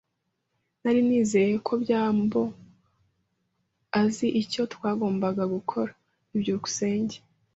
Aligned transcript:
Nari 0.81 1.01
nizeye 1.07 1.53
ko 1.67 1.73
byambo 1.83 2.41
azi 4.01 4.27
icyo 4.41 4.61
twagombaga 4.73 5.43
gukora. 5.53 5.91
byukusenge 6.39 7.17